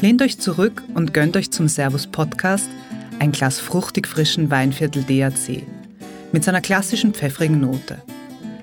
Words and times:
Lehnt 0.00 0.22
euch 0.22 0.38
zurück 0.38 0.84
und 0.94 1.12
gönnt 1.12 1.36
euch 1.36 1.50
zum 1.50 1.66
Servus 1.66 2.06
Podcast 2.06 2.70
ein 3.18 3.32
Glas 3.32 3.58
fruchtig 3.58 4.06
frischen 4.06 4.48
Weinviertel 4.48 5.02
DAC 5.02 5.64
mit 6.30 6.44
seiner 6.44 6.60
klassischen 6.60 7.14
pfeffrigen 7.14 7.60
Note. 7.60 7.98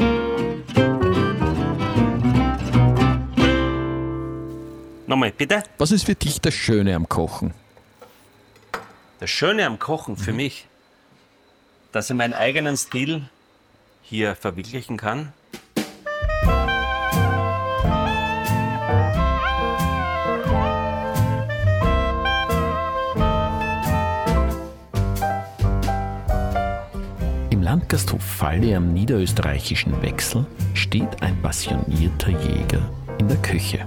Nochmal, 5.06 5.32
bitte? 5.38 5.66
Was 5.78 5.92
ist 5.92 6.06
für 6.06 6.16
dich 6.16 6.42
das 6.42 6.56
Schöne 6.56 6.96
am 6.96 7.08
Kochen? 7.08 7.54
Das 9.20 9.30
Schöne 9.30 9.68
am 9.68 9.78
Kochen 9.78 10.18
für 10.18 10.34
mich, 10.34 10.66
dass 11.92 12.10
ich 12.10 12.16
meinen 12.16 12.34
eigenen 12.34 12.76
Stil 12.76 13.30
hier 14.02 14.36
verwirklichen 14.36 14.98
kann 14.98 15.32
Landgasthof 27.92 28.24
Falle 28.24 28.78
am 28.78 28.94
niederösterreichischen 28.94 30.02
Wechsel 30.02 30.46
steht 30.74 31.22
ein 31.22 31.36
passionierter 31.42 32.30
Jäger 32.30 32.90
in 33.18 33.28
der 33.28 33.36
Küche. 33.40 33.86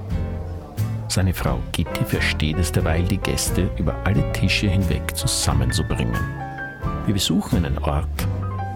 Seine 1.09 1.33
Frau 1.33 1.59
Gitti 1.73 2.05
versteht 2.05 2.59
es 2.59 2.71
derweil, 2.71 3.05
die 3.05 3.17
Gäste 3.17 3.71
über 3.79 3.95
alle 4.05 4.31
Tische 4.35 4.69
hinweg 4.69 5.17
zusammenzubringen. 5.17 6.21
Wir 7.07 7.15
besuchen 7.15 7.65
einen 7.65 7.79
Ort, 7.79 8.29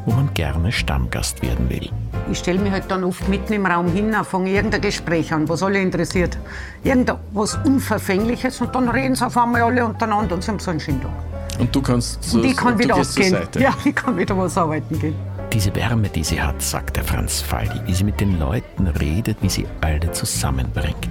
wo 0.06 0.12
man 0.12 0.32
gerne 0.32 0.72
Stammgast 0.72 1.42
werden 1.42 1.68
will. 1.68 1.90
Ich 2.32 2.38
stelle 2.38 2.58
mich 2.58 2.72
halt 2.72 2.90
dann 2.90 3.04
oft 3.04 3.28
mitten 3.28 3.52
im 3.52 3.66
Raum 3.66 3.92
hin, 3.92 4.16
fange 4.24 4.48
irgendein 4.48 4.80
Gespräch 4.80 5.30
an, 5.30 5.46
was 5.46 5.62
alle 5.62 5.82
interessiert. 5.82 6.38
Irgendwas 6.84 7.58
Unverfängliches 7.66 8.62
und 8.62 8.74
dann 8.74 8.88
reden 8.88 9.14
sie 9.14 9.26
auf 9.26 9.36
einmal 9.36 9.60
alle 9.60 9.84
untereinander 9.84 10.36
und 10.36 10.42
sie 10.42 10.50
haben 10.50 10.58
so 10.58 10.70
einen 10.70 10.80
schönen 10.80 11.02
Tag. 11.02 11.27
Und 11.59 11.75
du 11.75 11.83
kannst 11.83 12.23
so, 12.23 12.39
und 12.39 12.45
ich 12.45 12.56
kann 12.56 12.78
wieder 12.78 12.97
abgehen. 12.97 13.37
Ja, 13.59 13.75
ich 13.84 13.95
kann 13.95 14.17
wieder 14.17 14.37
was 14.39 14.56
arbeiten 14.56 14.98
gehen. 14.98 15.14
Diese 15.53 15.75
Wärme, 15.75 16.09
die 16.09 16.23
sie 16.23 16.41
hat, 16.41 16.61
sagt 16.62 16.97
der 16.97 17.05
Franz 17.05 17.41
Faldi, 17.41 17.81
wie 17.87 17.95
sie 17.95 18.05
mit 18.05 18.20
den 18.20 18.39
Leuten 18.39 18.87
redet, 18.87 19.39
wie 19.41 19.48
sie 19.48 19.67
alle 19.80 20.13
zusammenbringt. 20.13 21.08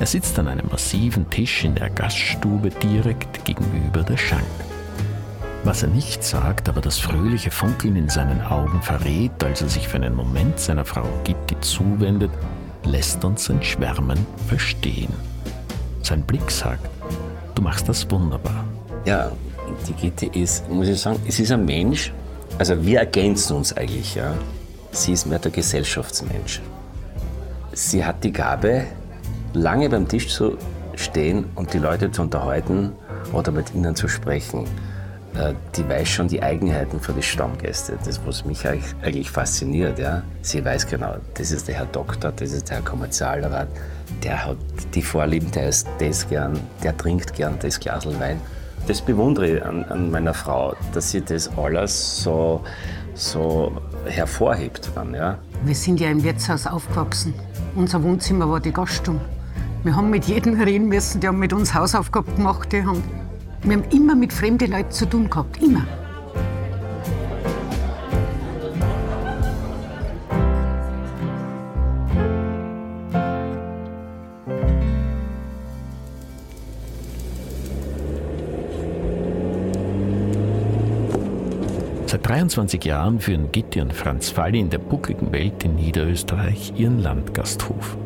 Er 0.00 0.06
sitzt 0.06 0.38
an 0.38 0.48
einem 0.48 0.68
massiven 0.70 1.28
Tisch 1.30 1.64
in 1.64 1.74
der 1.74 1.90
Gaststube 1.90 2.70
direkt 2.70 3.44
gegenüber 3.44 4.02
der 4.02 4.16
Schank. 4.16 4.42
Was 5.64 5.82
er 5.82 5.88
nicht 5.88 6.22
sagt, 6.22 6.68
aber 6.68 6.80
das 6.80 6.98
fröhliche 6.98 7.50
Funkeln 7.50 7.96
in 7.96 8.08
seinen 8.08 8.40
Augen 8.42 8.80
verrät, 8.80 9.42
als 9.42 9.60
er 9.60 9.68
sich 9.68 9.88
für 9.88 9.96
einen 9.96 10.14
Moment 10.14 10.60
seiner 10.60 10.84
Frau 10.84 11.04
Gitti 11.24 11.60
zuwendet, 11.60 12.30
lässt 12.84 13.24
uns 13.24 13.46
sein 13.46 13.62
Schwärmen 13.62 14.24
verstehen. 14.46 15.12
Sein 16.02 16.22
Blick 16.22 16.50
sagt, 16.50 16.88
du 17.56 17.62
machst 17.62 17.88
das 17.88 18.08
wunderbar. 18.10 18.67
Ja, 19.04 19.32
die 19.86 19.92
Gitte 19.92 20.26
ist, 20.38 20.68
muss 20.68 20.88
ich 20.88 21.00
sagen, 21.00 21.20
es 21.26 21.38
ist 21.38 21.52
ein 21.52 21.64
Mensch, 21.64 22.12
also 22.58 22.84
wir 22.84 23.00
ergänzen 23.00 23.56
uns 23.56 23.76
eigentlich, 23.76 24.14
ja. 24.14 24.34
Sie 24.90 25.12
ist 25.12 25.26
mehr 25.26 25.38
der 25.38 25.50
Gesellschaftsmensch. 25.50 26.60
Sie 27.72 28.04
hat 28.04 28.24
die 28.24 28.32
Gabe, 28.32 28.84
lange 29.52 29.88
beim 29.88 30.08
Tisch 30.08 30.28
zu 30.28 30.56
stehen 30.96 31.44
und 31.54 31.72
die 31.72 31.78
Leute 31.78 32.10
zu 32.10 32.22
unterhalten 32.22 32.92
oder 33.32 33.52
mit 33.52 33.74
ihnen 33.74 33.94
zu 33.94 34.08
sprechen. 34.08 34.64
Äh, 35.34 35.54
die 35.76 35.88
weiß 35.88 36.08
schon 36.08 36.28
die 36.28 36.42
Eigenheiten 36.42 36.98
von 36.98 37.14
den 37.14 37.22
Stammgästen, 37.22 37.98
das 38.04 38.20
was 38.26 38.44
mich 38.44 38.66
eigentlich 38.66 39.30
fasziniert. 39.30 39.98
Ja. 39.98 40.22
Sie 40.42 40.64
weiß 40.64 40.86
genau, 40.86 41.16
das 41.34 41.50
ist 41.52 41.68
der 41.68 41.76
Herr 41.76 41.86
Doktor, 41.86 42.32
das 42.32 42.52
ist 42.52 42.68
der 42.68 42.78
Herr 42.78 42.84
Kommerzialrat, 42.84 43.68
der 44.24 44.46
hat 44.46 44.56
die 44.94 45.02
Vorlieben, 45.02 45.50
der 45.52 45.68
ist 45.68 45.86
das 46.00 46.28
gern, 46.28 46.58
der 46.82 46.96
trinkt 46.96 47.34
gern 47.34 47.56
das 47.60 47.78
Glas 47.78 48.06
Wein 48.06 48.40
das 48.88 49.02
bewundere 49.02 49.56
ich 49.56 49.64
an, 49.64 49.84
an, 49.84 50.10
meiner 50.10 50.32
Frau, 50.32 50.74
dass 50.94 51.10
sie 51.10 51.20
das 51.20 51.50
alles 51.58 52.22
so, 52.22 52.64
so 53.14 53.72
hervorhebt. 54.06 54.90
Dann, 54.94 55.14
ja. 55.14 55.38
Wir 55.64 55.74
sind 55.74 56.00
ja 56.00 56.08
im 56.08 56.22
Wirtshaus 56.24 56.66
aufgewachsen. 56.66 57.34
Unser 57.76 58.02
Wohnzimmer 58.02 58.48
war 58.48 58.60
die 58.60 58.72
Gaststube. 58.72 59.20
Wir 59.84 59.94
haben 59.94 60.10
mit 60.10 60.24
jedem 60.24 60.60
reden 60.60 60.88
müssen, 60.88 61.20
die 61.20 61.28
haben 61.28 61.38
mit 61.38 61.52
uns 61.52 61.74
Hausaufgaben 61.74 62.34
gemacht. 62.34 62.72
Die 62.72 62.82
wir 63.62 63.76
haben 63.76 63.84
immer 63.92 64.14
mit 64.14 64.32
fremden 64.32 64.70
Leuten 64.70 64.90
zu 64.90 65.06
tun 65.06 65.28
gehabt, 65.28 65.62
immer. 65.62 65.86
Seit 82.18 82.30
23 82.30 82.84
Jahren 82.84 83.20
führen 83.20 83.52
Gitti 83.52 83.80
und 83.80 83.92
Franz 83.92 84.28
Falli 84.28 84.58
in 84.58 84.70
der 84.70 84.78
buckligen 84.78 85.30
Welt 85.30 85.62
in 85.62 85.76
Niederösterreich 85.76 86.72
ihren 86.74 86.98
Landgasthof. 86.98 87.96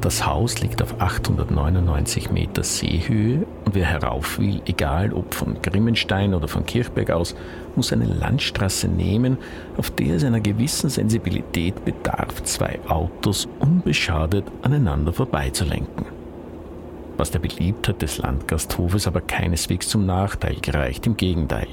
Das 0.00 0.26
Haus 0.26 0.60
liegt 0.60 0.82
auf 0.82 1.00
899 1.00 2.32
Meter 2.32 2.64
Seehöhe 2.64 3.46
und 3.64 3.74
wer 3.76 3.84
herauf 3.84 4.40
will, 4.40 4.62
egal 4.66 5.12
ob 5.12 5.32
von 5.32 5.62
Grimmenstein 5.62 6.34
oder 6.34 6.48
von 6.48 6.66
Kirchberg 6.66 7.12
aus, 7.12 7.36
muss 7.76 7.92
eine 7.92 8.06
Landstraße 8.06 8.88
nehmen, 8.88 9.38
auf 9.76 9.92
der 9.92 10.16
es 10.16 10.24
einer 10.24 10.40
gewissen 10.40 10.90
Sensibilität 10.90 11.84
bedarf, 11.84 12.42
zwei 12.42 12.80
Autos 12.88 13.46
unbeschadet 13.60 14.44
aneinander 14.62 15.12
vorbeizulenken. 15.12 16.06
Was 17.16 17.30
der 17.30 17.38
Beliebtheit 17.38 18.02
des 18.02 18.18
Landgasthofes 18.18 19.06
aber 19.06 19.20
keineswegs 19.20 19.88
zum 19.88 20.04
Nachteil 20.04 20.56
gereicht, 20.60 21.06
im 21.06 21.16
Gegenteil. 21.16 21.68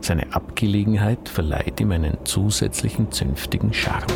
Seine 0.00 0.32
Abgelegenheit 0.32 1.28
verleiht 1.28 1.80
ihm 1.80 1.92
einen 1.92 2.18
zusätzlichen 2.24 3.10
zünftigen 3.10 3.72
Charme. 3.72 4.06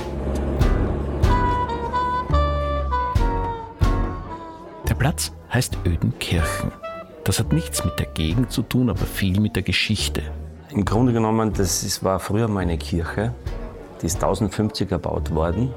Der 4.88 4.94
Platz 4.94 5.32
heißt 5.52 5.78
Ödenkirchen. 5.84 6.72
Das 7.24 7.38
hat 7.38 7.52
nichts 7.52 7.84
mit 7.84 7.98
der 7.98 8.06
Gegend 8.06 8.50
zu 8.50 8.62
tun, 8.62 8.90
aber 8.90 9.04
viel 9.04 9.40
mit 9.40 9.56
der 9.56 9.62
Geschichte. 9.62 10.22
Im 10.70 10.84
Grunde 10.84 11.12
genommen, 11.12 11.52
das 11.52 11.82
ist, 11.82 12.04
war 12.04 12.20
früher 12.20 12.48
mal 12.48 12.60
eine 12.60 12.78
Kirche. 12.78 13.34
Die 14.00 14.06
ist 14.06 14.16
1050 14.16 14.90
erbaut 14.92 15.34
worden. 15.34 15.74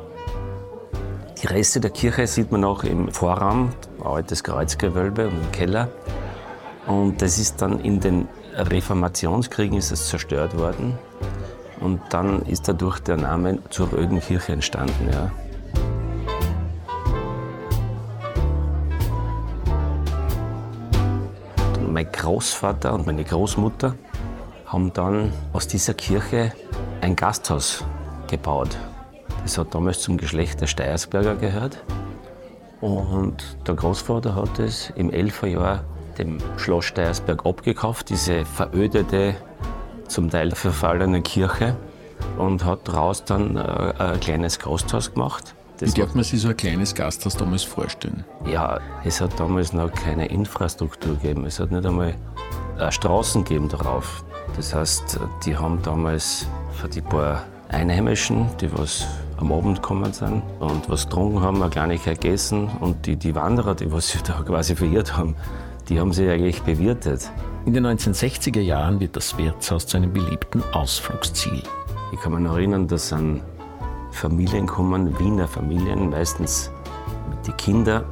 Die 1.42 1.48
Reste 1.48 1.80
der 1.80 1.90
Kirche 1.90 2.26
sieht 2.28 2.52
man 2.52 2.64
auch 2.64 2.84
im 2.84 3.12
Vorraum, 3.12 3.70
altes 4.04 4.44
Kreuzgewölbe 4.44 5.28
und 5.28 5.34
im 5.34 5.52
Keller. 5.52 5.90
Und 6.88 7.22
das 7.22 7.38
ist 7.38 7.62
dann 7.62 7.80
in 7.80 8.00
den 8.00 8.28
Reformationskriegen 8.56 9.78
ist 9.78 9.92
es 9.92 10.08
zerstört 10.08 10.58
worden. 10.58 10.98
Und 11.80 12.02
dann 12.10 12.44
ist 12.44 12.68
dadurch 12.68 13.00
der 13.00 13.18
Name 13.18 13.60
zur 13.70 13.92
Rödenkirche 13.92 14.54
entstanden. 14.54 15.10
Ja. 15.12 15.32
Mein 21.88 22.12
Großvater 22.12 22.94
und 22.94 23.06
meine 23.06 23.24
Großmutter 23.24 23.96
haben 24.66 24.94
dann 24.94 25.32
aus 25.52 25.68
dieser 25.68 25.94
Kirche 25.94 26.54
ein 27.02 27.16
Gasthaus 27.16 27.84
gebaut. 28.28 28.78
Das 29.44 29.58
hat 29.58 29.76
damals 29.76 30.02
zum 30.02 30.18
Geschlecht 30.18 30.62
der 30.62 30.68
Steiersberger 30.68 31.36
gehört. 31.36 31.84
Und 32.82 33.58
der 33.68 33.76
Großvater 33.76 34.36
hat 34.36 34.60
es 34.60 34.90
im 34.96 35.12
Elferjahr 35.12 35.84
dem 36.18 36.38
Schloss 36.58 36.86
Steiersberg 36.86 37.46
abgekauft, 37.46 38.10
diese 38.10 38.46
verödete, 38.46 39.36
zum 40.08 40.30
Teil 40.30 40.52
verfallene 40.52 41.22
Kirche 41.22 41.76
und 42.38 42.64
hat 42.66 42.88
daraus 42.88 43.24
dann 43.26 43.56
äh, 43.56 43.94
ein 43.98 44.20
kleines 44.20 44.60
Gasthaus 44.60 45.14
gemacht. 45.14 45.56
Das 45.80 45.96
Wie 45.96 46.02
darf 46.02 46.14
man 46.14 46.24
sich 46.24 46.42
so 46.42 46.50
ein 46.50 46.58
kleines 46.58 46.94
Gasthaus 46.94 47.36
damals 47.36 47.64
vorstellen? 47.64 48.24
Ja, 48.46 48.80
es 49.04 49.20
hat 49.22 49.40
damals 49.40 49.74
noch 49.74 49.92
keine 49.92 50.28
Infrastruktur 50.28 51.16
gegeben. 51.16 51.46
Es 51.46 51.60
hat 51.60 51.72
nicht 51.72 51.86
einmal 51.86 52.14
Straßen 52.90 53.44
gegeben 53.44 53.70
darauf. 53.70 54.24
Das 54.56 54.74
heißt, 54.74 55.20
die 55.46 55.58
haben 55.58 55.82
damals 55.82 56.48
für 56.74 56.88
die 56.88 57.02
paar 57.02 57.44
Einheimischen, 57.70 58.48
die 58.62 58.72
was 58.78 59.08
am 59.38 59.52
Abend 59.52 59.82
gekommen 59.82 60.14
sind 60.14 60.44
und 60.60 60.90
was 60.90 61.06
getrunken 61.06 61.42
haben, 61.42 61.62
eine 61.62 61.70
Kleinigkeit 61.70 62.22
gegessen 62.22 62.70
und 62.80 63.06
die, 63.06 63.16
die 63.16 63.34
Wanderer, 63.36 63.76
die 63.76 63.92
was 63.92 64.10
sich 64.10 64.22
da 64.22 64.34
quasi 64.46 64.76
verirrt 64.76 65.18
haben, 65.18 65.36
die 65.90 66.00
haben 66.00 66.14
sie 66.14 66.30
eigentlich 66.30 66.62
bewirtet. 66.62 67.32
In 67.66 67.74
den 67.74 67.86
1960er 67.86 68.60
Jahren 68.60 69.00
wird 69.00 69.16
das 69.16 69.38
Wirtshaus 69.38 69.88
zu 69.88 69.98
einem 69.98 70.14
beliebten 70.14 70.64
Ausflugsziel. 70.74 71.64
Ich 72.12 72.20
kann 72.20 72.34
mich 72.34 72.42
noch 72.42 72.56
erinnern, 72.56 72.88
dass 72.88 73.12
an 73.12 73.42
Familien 74.12 74.68
kommen, 74.68 75.18
Wiener 75.20 75.48
Familien, 75.48 76.10
meistens 76.10 76.72
mit 77.30 77.48
den 77.48 77.58
Kindern. 77.58 78.04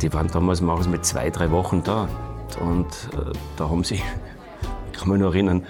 Die 0.00 0.12
waren 0.12 0.28
damals 0.28 0.60
morgens 0.60 0.88
mit 0.88 1.04
zwei, 1.04 1.30
drei 1.30 1.50
Wochen 1.50 1.82
da. 1.82 2.08
Und 2.60 2.86
äh, 2.86 3.32
da 3.56 3.68
haben 3.68 3.82
sie, 3.82 3.94
ich 4.92 4.98
kann 4.98 5.08
mich 5.08 5.20
noch 5.20 5.32
erinnern, 5.32 5.66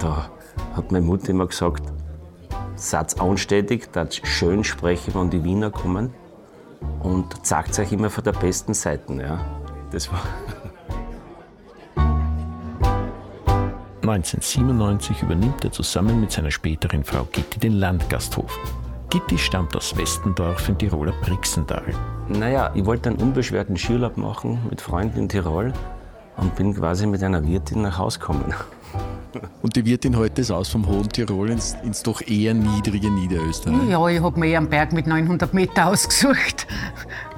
da 0.00 0.30
hat 0.74 0.90
meine 0.90 1.04
Mutter 1.04 1.30
immer 1.30 1.46
gesagt, 1.46 1.82
Satz 2.76 3.14
anständig, 3.14 3.92
das 3.92 4.16
schön 4.16 4.64
sprechen, 4.64 5.14
wenn 5.14 5.30
die 5.30 5.44
Wiener 5.44 5.70
kommen. 5.70 6.12
Und 7.02 7.46
zeigt 7.46 7.78
euch 7.78 7.92
immer 7.92 8.10
von 8.10 8.24
der 8.24 8.32
besten 8.32 8.74
Seite. 8.74 9.14
Ja. 9.14 9.63
Das 9.94 10.10
war 10.10 10.20
1997 14.02 15.22
übernimmt 15.22 15.64
er 15.64 15.70
zusammen 15.70 16.20
mit 16.20 16.32
seiner 16.32 16.50
späteren 16.50 17.04
Frau 17.04 17.28
Gitti 17.30 17.60
den 17.60 17.74
Landgasthof. 17.74 18.58
Gitti 19.08 19.38
stammt 19.38 19.76
aus 19.76 19.96
Westendorf 19.96 20.68
im 20.68 20.76
Tiroler 20.78 21.14
Brixental. 21.22 21.84
Naja, 22.28 22.72
ich 22.74 22.84
wollte 22.84 23.10
einen 23.10 23.20
unbeschwerten 23.20 23.76
Skiurlaub 23.76 24.16
machen 24.16 24.58
mit 24.68 24.80
Freunden 24.80 25.20
in 25.20 25.28
Tirol 25.28 25.72
und 26.38 26.56
bin 26.56 26.74
quasi 26.74 27.06
mit 27.06 27.22
einer 27.22 27.46
Wirtin 27.46 27.82
nach 27.82 27.96
Hause 27.96 28.18
gekommen. 28.18 28.52
Und 29.62 29.74
die 29.74 29.84
Wirtin 29.84 30.16
heute 30.16 30.42
ist 30.42 30.52
aus 30.52 30.68
vom 30.68 30.86
hohen 30.86 31.08
Tirol 31.08 31.50
ins, 31.50 31.76
ins 31.82 32.04
doch 32.04 32.20
eher 32.20 32.54
niedrige 32.54 33.10
Niederösterreich. 33.10 33.88
Ja, 33.88 34.06
ich 34.06 34.22
habe 34.22 34.38
mir 34.38 34.46
eher 34.46 34.58
einen 34.58 34.68
Berg 34.68 34.92
mit 34.92 35.08
900 35.08 35.52
Meter 35.52 35.86
ausgesucht. 35.86 36.68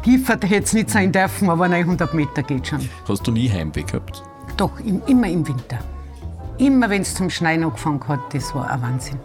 Tiefer 0.07 0.35
hätte 0.35 0.63
es 0.63 0.73
nicht 0.73 0.89
sein 0.89 1.11
dürfen, 1.11 1.51
aber 1.51 1.67
900 1.67 2.15
Meter 2.15 2.45
geht 2.45 2.69
schon. 2.69 2.79
Hast 3.09 3.27
du 3.27 3.33
nie 3.33 3.51
Heimweh 3.51 3.83
gehabt? 3.83 4.23
Doch, 4.57 4.71
immer 4.79 5.27
im 5.27 5.49
Winter. 5.49 5.81
Immer 6.59 6.89
wenn 6.89 7.03
es 7.03 7.17
zum 7.17 7.29
Schneien 7.29 7.65
angefangen 7.65 8.07
hat, 8.07 8.21
das 8.33 8.55
war 8.55 8.71
ein 8.71 8.81
Wahnsinn. 8.83 9.19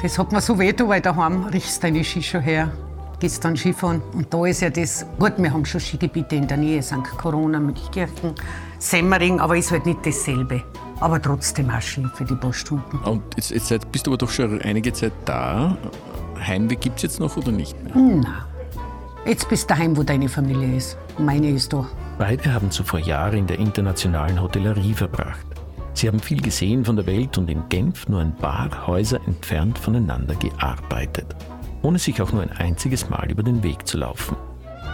Das 0.00 0.16
hat 0.16 0.30
mir 0.30 0.40
so 0.40 0.60
weh, 0.60 0.72
weil 0.78 1.00
daheim 1.00 1.46
riechst 1.46 1.82
deine 1.82 2.04
Ski 2.04 2.22
schon 2.22 2.42
her, 2.42 2.70
gehst 3.18 3.44
dann 3.44 3.56
Skifahren. 3.56 4.00
Und 4.12 4.32
da 4.32 4.46
ist 4.46 4.60
ja 4.60 4.70
das, 4.70 5.06
gut, 5.18 5.32
wir 5.38 5.52
haben 5.52 5.64
schon 5.64 5.80
Skigebiete 5.80 6.36
in 6.36 6.46
der 6.46 6.56
Nähe, 6.56 6.80
St. 6.80 7.02
Corona, 7.18 7.58
Münchkirchen, 7.58 8.32
Semmering, 8.78 9.40
aber 9.40 9.56
ist 9.56 9.72
halt 9.72 9.86
nicht 9.86 10.06
dasselbe. 10.06 10.62
Aber 11.00 11.20
trotzdem 11.20 11.68
auch 11.70 11.82
schön 11.82 12.08
für 12.14 12.24
die 12.24 12.36
paar 12.36 12.52
Stunden. 12.52 12.96
Und 12.98 13.24
jetzt, 13.34 13.50
jetzt 13.50 13.90
bist 13.90 14.06
du 14.06 14.12
aber 14.12 14.18
doch 14.18 14.30
schon 14.30 14.62
einige 14.62 14.92
Zeit 14.92 15.14
da. 15.24 15.76
Heimweg 16.38 16.80
gibt 16.80 16.98
es 16.98 17.02
jetzt 17.02 17.18
noch 17.18 17.36
oder 17.36 17.50
nicht 17.50 17.76
mehr? 17.82 17.96
Nein. 17.96 18.53
Jetzt 19.26 19.48
bist 19.48 19.64
du 19.64 19.74
daheim, 19.74 19.96
wo 19.96 20.02
deine 20.02 20.28
Familie 20.28 20.76
ist. 20.76 20.98
Meine 21.18 21.48
ist 21.48 21.72
da. 21.72 21.86
Beide 22.18 22.52
haben 22.52 22.70
zuvor 22.70 23.00
Jahre 23.00 23.38
in 23.38 23.46
der 23.46 23.58
internationalen 23.58 24.40
Hotellerie 24.40 24.92
verbracht. 24.92 25.46
Sie 25.94 26.08
haben 26.08 26.20
viel 26.20 26.42
gesehen 26.42 26.84
von 26.84 26.96
der 26.96 27.06
Welt 27.06 27.38
und 27.38 27.48
in 27.48 27.62
Genf 27.68 28.06
nur 28.08 28.20
ein 28.20 28.36
paar 28.36 28.86
Häuser 28.86 29.20
entfernt 29.26 29.78
voneinander 29.78 30.34
gearbeitet, 30.34 31.34
ohne 31.82 31.98
sich 31.98 32.20
auch 32.20 32.32
nur 32.32 32.42
ein 32.42 32.52
einziges 32.52 33.08
Mal 33.08 33.30
über 33.30 33.42
den 33.42 33.62
Weg 33.62 33.86
zu 33.86 33.96
laufen. 33.96 34.36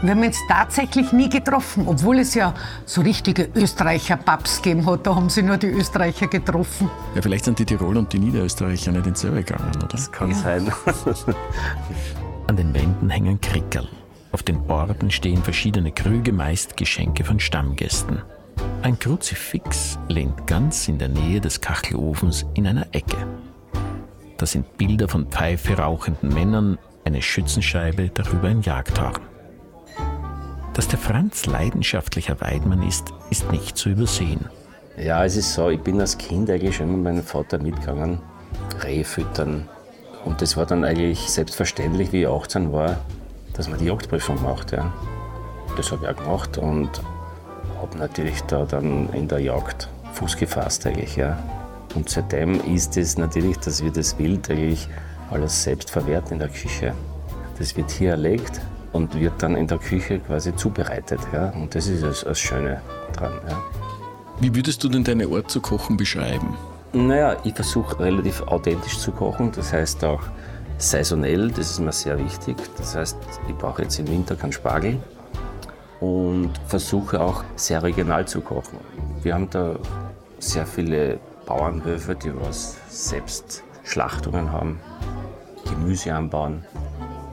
Wir 0.02 0.12
haben 0.12 0.22
uns 0.22 0.38
tatsächlich 0.48 1.12
nie 1.12 1.28
getroffen, 1.28 1.86
obwohl 1.86 2.20
es 2.20 2.34
ja 2.34 2.54
so 2.86 3.00
richtige 3.00 3.48
Österreicher-Pubs 3.54 4.62
gegeben 4.62 4.86
hat. 4.86 5.06
Da 5.06 5.14
haben 5.14 5.28
sie 5.28 5.42
nur 5.42 5.56
die 5.56 5.66
Österreicher 5.66 6.26
getroffen. 6.26 6.88
Ja, 7.14 7.20
vielleicht 7.20 7.46
sind 7.46 7.58
die 7.58 7.66
Tiroler 7.66 7.98
und 7.98 8.12
die 8.12 8.18
Niederösterreicher 8.18 8.92
nicht 8.92 9.06
ins 9.06 9.20
selbe 9.20 9.42
gegangen, 9.42 9.70
oder? 9.76 9.88
Das 9.88 10.10
kann 10.10 10.30
ja. 10.30 10.36
sein. 10.36 10.72
An 12.46 12.56
den 12.56 12.72
Wänden 12.72 13.10
hängen 13.10 13.40
Krickerl. 13.40 13.88
Auf 14.32 14.42
den 14.42 14.62
Borden 14.66 15.10
stehen 15.10 15.42
verschiedene 15.42 15.90
Krüge, 15.90 16.32
meist 16.32 16.76
Geschenke 16.76 17.24
von 17.24 17.40
Stammgästen. 17.40 18.22
Ein 18.82 18.98
Kruzifix 18.98 19.98
lehnt 20.08 20.46
ganz 20.46 20.88
in 20.88 20.98
der 20.98 21.08
Nähe 21.08 21.40
des 21.40 21.60
Kachelofens 21.60 22.46
in 22.54 22.66
einer 22.66 22.86
Ecke. 22.92 23.16
Da 24.36 24.46
sind 24.46 24.76
Bilder 24.78 25.08
von 25.08 25.26
Pfeife 25.26 25.76
rauchenden 25.76 26.32
Männern, 26.32 26.78
eine 27.04 27.20
Schützenscheibe, 27.20 28.10
darüber 28.10 28.48
ein 28.48 28.62
Jagdhorn. 28.62 29.20
Dass 30.74 30.86
der 30.88 30.98
Franz 30.98 31.46
leidenschaftlicher 31.46 32.40
Weidmann 32.40 32.82
ist, 32.82 33.12
ist 33.30 33.50
nicht 33.50 33.76
zu 33.76 33.90
übersehen. 33.90 34.46
Ja, 34.96 35.24
es 35.24 35.36
ist 35.36 35.52
so, 35.52 35.70
ich 35.70 35.80
bin 35.80 36.00
als 36.00 36.16
Kind 36.16 36.48
eigentlich 36.48 36.76
schon 36.76 36.92
mit 36.92 37.02
meinem 37.02 37.24
Vater 37.24 37.58
mitgegangen, 37.58 38.20
Reh 38.82 39.02
füttern. 39.02 39.68
Und 40.24 40.40
das 40.40 40.56
war 40.56 40.66
dann 40.66 40.84
eigentlich 40.84 41.18
selbstverständlich, 41.18 42.12
wie 42.12 42.22
ich 42.22 42.28
18 42.28 42.72
war, 42.72 42.98
dass 43.60 43.68
man 43.68 43.78
die 43.78 43.84
Jagdprüfung 43.84 44.42
macht. 44.42 44.72
Ja. 44.72 44.90
Das 45.76 45.92
habe 45.92 46.06
ich 46.06 46.10
auch 46.10 46.16
gemacht 46.16 46.56
und 46.56 46.88
habe 47.78 47.98
natürlich 47.98 48.40
da 48.44 48.64
dann 48.64 49.10
in 49.12 49.28
der 49.28 49.40
Jagd 49.40 49.90
Fuß 50.14 50.38
gefasst 50.38 50.86
eigentlich, 50.86 51.16
ja. 51.16 51.38
Und 51.94 52.08
seitdem 52.08 52.58
ist 52.74 52.96
es 52.96 53.18
natürlich, 53.18 53.58
dass 53.58 53.84
wir 53.84 53.92
das 53.92 54.18
Wild 54.18 54.48
eigentlich 54.48 54.88
alles 55.30 55.62
selbst 55.62 55.90
verwerten 55.90 56.32
in 56.32 56.38
der 56.38 56.48
Küche. 56.48 56.94
Das 57.58 57.76
wird 57.76 57.90
hier 57.90 58.12
erlegt 58.12 58.62
und 58.94 59.14
wird 59.20 59.34
dann 59.42 59.56
in 59.56 59.66
der 59.66 59.76
Küche 59.76 60.20
quasi 60.20 60.56
zubereitet, 60.56 61.20
ja. 61.30 61.50
Und 61.50 61.74
das 61.74 61.86
ist 61.86 62.02
das, 62.02 62.22
das 62.22 62.40
Schöne 62.40 62.80
dran, 63.12 63.34
ja. 63.46 63.62
Wie 64.40 64.54
würdest 64.54 64.82
du 64.82 64.88
denn 64.88 65.04
deine 65.04 65.26
Art 65.26 65.50
zu 65.50 65.60
kochen 65.60 65.98
beschreiben? 65.98 66.56
Naja, 66.94 67.36
ich 67.44 67.52
versuche 67.52 68.00
relativ 68.00 68.40
authentisch 68.40 68.96
zu 68.96 69.12
kochen, 69.12 69.52
das 69.52 69.70
heißt 69.70 70.02
auch 70.02 70.22
saisonell, 70.80 71.50
das 71.50 71.70
ist 71.70 71.78
mir 71.78 71.92
sehr 71.92 72.18
wichtig. 72.18 72.56
Das 72.76 72.96
heißt, 72.96 73.16
ich 73.48 73.54
brauche 73.56 73.82
jetzt 73.82 73.98
im 73.98 74.08
Winter 74.08 74.34
keinen 74.34 74.52
Spargel, 74.52 74.98
und 76.00 76.50
versuche 76.66 77.20
auch 77.20 77.44
sehr 77.56 77.82
regional 77.82 78.26
zu 78.26 78.40
kochen. 78.40 78.78
Wir 79.22 79.34
haben 79.34 79.48
da 79.50 79.76
sehr 80.38 80.66
viele 80.66 81.20
Bauernhöfe, 81.46 82.14
die 82.14 82.34
was 82.34 82.78
selbst 82.88 83.62
Schlachtungen 83.84 84.50
haben, 84.50 84.80
Gemüse 85.68 86.14
anbauen. 86.14 86.64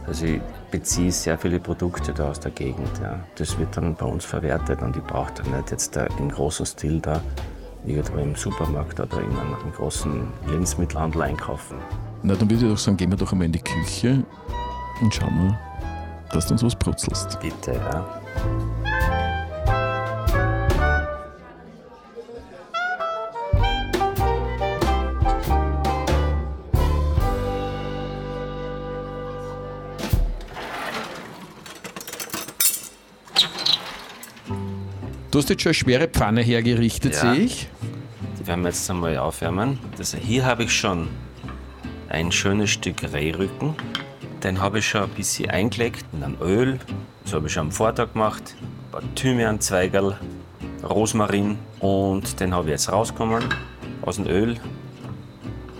Also 0.05 0.25
ich 0.25 0.41
beziehe 0.71 1.11
sehr 1.11 1.37
viele 1.37 1.59
Produkte 1.59 2.13
da 2.13 2.29
aus 2.29 2.39
der 2.39 2.51
Gegend. 2.51 2.89
Ja. 3.01 3.19
Das 3.35 3.57
wird 3.57 3.75
dann 3.77 3.95
bei 3.95 4.05
uns 4.05 4.25
verwertet 4.25 4.81
und 4.81 4.95
ich 4.95 5.03
brauche 5.03 5.33
dann 5.33 5.51
nicht 5.55 5.71
jetzt 5.71 5.95
da 5.95 6.05
im 6.19 6.29
großen 6.29 6.65
Stil 6.65 6.99
da 6.99 7.21
irgendwo 7.85 8.17
im 8.17 8.35
Supermarkt 8.35 8.99
oder 8.99 9.21
in 9.21 9.31
einem 9.31 9.73
großen 9.75 10.27
Lebensmittelhandel 10.47 11.21
einkaufen. 11.21 11.77
Na, 12.23 12.35
dann 12.35 12.49
würde 12.49 12.65
ich 12.65 12.71
doch 12.71 12.77
sagen, 12.77 12.97
gehen 12.97 13.11
wir 13.11 13.17
doch 13.17 13.31
einmal 13.31 13.45
in 13.45 13.51
die 13.51 13.59
Küche 13.59 14.23
und 15.01 15.13
schauen 15.13 15.35
mal, 15.35 15.59
dass 16.31 16.47
du 16.47 16.53
uns 16.53 16.63
was 16.63 16.75
brutzelst. 16.75 17.39
Bitte, 17.39 17.73
ja. 17.73 18.21
Du 35.29 35.41
hast 35.41 35.49
jetzt 35.49 35.61
schon 35.61 35.69
eine 35.69 35.73
schwere 35.75 36.07
Pfanne 36.07 36.41
hergerichtet, 36.41 37.13
ja. 37.13 37.35
sehe 37.35 37.43
ich. 37.43 37.67
Die 38.39 38.47
werden 38.47 38.61
wir 38.63 38.69
jetzt 38.69 38.89
einmal 38.89 39.15
aufwärmen. 39.17 39.77
Also 39.99 40.17
hier 40.17 40.43
habe 40.43 40.63
ich 40.63 40.73
schon 40.73 41.09
ein 42.09 42.31
schönes 42.31 42.69
Stück 42.69 43.03
Rehrücken. 43.13 43.75
Den 44.43 44.61
habe 44.61 44.79
ich 44.79 44.87
schon 44.87 45.03
ein 45.03 45.09
bisschen 45.09 45.49
eingelegt 45.49 46.05
in 46.13 46.23
ein 46.23 46.37
Öl. 46.41 46.79
Das 47.23 47.33
habe 47.33 47.47
ich 47.47 47.53
schon 47.53 47.67
am 47.67 47.71
Vortag 47.71 48.13
gemacht. 48.13 48.55
Ein 48.59 48.91
paar 48.91 49.15
Thymianzweigerl, 49.15 50.17
Rosmarin 50.83 51.57
und 51.79 52.39
den 52.39 52.53
habe 52.53 52.67
ich 52.67 52.71
jetzt 52.71 52.91
rausgenommen 52.91 53.43
aus 54.01 54.15
dem 54.17 54.27
Öl. 54.27 54.51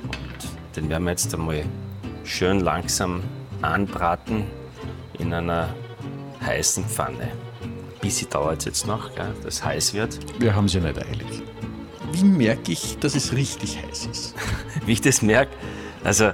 Und 0.03 0.75
den 0.75 0.89
werden 0.89 1.03
wir 1.05 1.11
jetzt 1.11 1.33
einmal 1.33 1.63
schön 2.23 2.59
langsam 2.59 3.23
anbraten 3.61 4.45
in 5.19 5.33
einer 5.33 5.69
heißen 6.41 6.85
Pfanne. 6.85 7.31
Ein 7.61 8.01
bisschen 8.01 8.29
dauert 8.29 8.59
es 8.59 8.65
jetzt 8.65 8.87
noch, 8.87 9.15
gell, 9.15 9.33
dass 9.43 9.55
es 9.55 9.65
heiß 9.65 9.93
wird. 9.93 10.19
Wir 10.39 10.55
haben 10.55 10.65
es 10.65 10.73
ja 10.73 10.81
nicht 10.81 10.97
eilig. 10.97 11.43
Wie 12.11 12.23
merke 12.23 12.71
ich, 12.71 12.97
dass 12.99 13.15
es 13.15 13.33
richtig 13.33 13.81
heiß 13.81 14.07
ist? 14.07 14.35
Wie 14.85 14.93
ich 14.93 15.01
das 15.01 15.21
merke? 15.21 15.51
Also, 16.03 16.31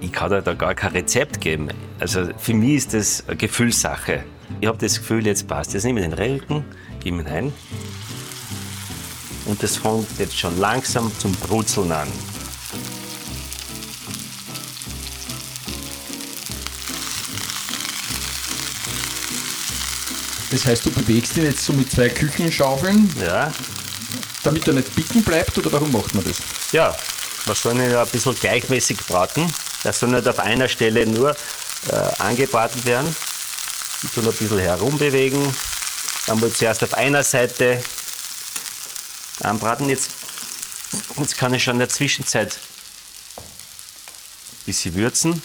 ich 0.00 0.12
kann 0.12 0.30
da 0.30 0.40
gar 0.54 0.74
kein 0.74 0.92
Rezept 0.92 1.40
geben. 1.40 1.68
Also, 1.98 2.28
für 2.38 2.54
mich 2.54 2.74
ist 2.76 2.94
das 2.94 3.24
eine 3.26 3.36
Gefühlssache. 3.36 4.24
Ich 4.60 4.68
habe 4.68 4.78
das 4.78 4.98
Gefühl, 4.98 5.26
jetzt 5.26 5.48
passt. 5.48 5.74
Jetzt 5.74 5.84
nehme 5.84 6.00
ich 6.00 6.06
den 6.06 6.14
Relken, 6.14 6.64
geben 7.00 7.18
hinein. 7.24 7.52
Und 9.46 9.62
das 9.62 9.76
fängt 9.76 10.06
jetzt 10.18 10.38
schon 10.38 10.58
langsam 10.58 11.10
zum 11.18 11.32
Brutzeln 11.32 11.92
an. 11.92 12.08
Das 20.50 20.64
heißt, 20.66 20.86
du 20.86 20.90
bewegst 20.90 21.36
ihn 21.36 21.44
jetzt 21.44 21.64
so 21.64 21.72
mit 21.72 21.90
zwei 21.90 22.08
Küchenschaufeln, 22.08 23.10
Ja, 23.20 23.52
damit 24.44 24.66
er 24.68 24.74
nicht 24.74 24.94
bicken 24.94 25.22
bleibt, 25.24 25.56
oder 25.58 25.72
warum 25.72 25.90
macht 25.90 26.14
man 26.14 26.24
das? 26.24 26.36
ja 26.72 26.94
man 27.46 27.54
soll 27.56 27.74
ihn 27.76 27.90
ja 27.90 28.02
ein 28.02 28.08
bisschen 28.08 28.34
gleichmäßig 28.34 28.98
braten. 29.06 29.52
Er 29.84 29.92
soll 29.92 30.10
nicht 30.10 30.26
auf 30.28 30.38
einer 30.38 30.68
Stelle 30.68 31.06
nur 31.06 31.30
äh, 31.88 31.94
angebraten 32.18 32.84
werden. 32.84 33.14
Ich 34.02 34.10
tue 34.10 34.22
ein 34.24 34.32
bisschen 34.32 34.58
herumbewegen. 34.58 35.54
Dann 36.26 36.40
wird 36.40 36.56
zuerst 36.56 36.82
auf 36.82 36.94
einer 36.94 37.22
Seite 37.22 37.82
anbraten. 39.40 39.88
Jetzt, 39.88 40.10
jetzt 41.18 41.36
kann 41.36 41.52
ich 41.54 41.62
schon 41.64 41.74
in 41.74 41.80
der 41.80 41.88
Zwischenzeit 41.88 42.58
ein 43.36 44.64
bisschen 44.66 44.94
würzen. 44.94 45.42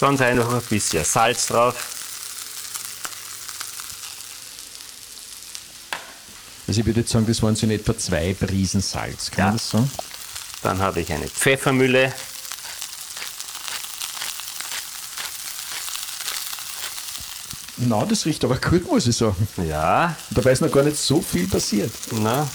Ganz 0.00 0.20
einfach 0.20 0.52
ein 0.52 0.62
bisschen 0.62 1.04
Salz 1.04 1.46
drauf. 1.48 1.74
Also 6.66 6.80
ich 6.80 6.86
würde 6.86 7.00
jetzt 7.00 7.12
sagen, 7.12 7.26
das 7.26 7.42
waren 7.42 7.54
so 7.54 7.66
in 7.66 7.72
etwa 7.72 7.96
zwei 7.98 8.34
Prisen 8.34 8.80
Salz, 8.80 9.30
kann 9.30 9.38
Ja. 9.38 9.44
man 9.46 9.56
das 9.56 9.70
sagen? 9.70 9.90
Dann 10.62 10.80
habe 10.80 11.00
ich 11.00 11.12
eine 11.12 11.28
Pfeffermühle. 11.28 12.12
Na, 17.76 18.04
das 18.04 18.26
riecht 18.26 18.44
aber 18.44 18.58
gut, 18.58 18.88
muss 18.90 19.08
ich 19.08 19.16
sagen. 19.16 19.48
Ja, 19.68 20.14
Dabei 20.30 20.52
ist 20.52 20.60
noch 20.60 20.70
gar 20.70 20.84
nicht 20.84 20.98
so 20.98 21.20
viel 21.20 21.48
passiert. 21.48 21.92
Na. 22.12 22.48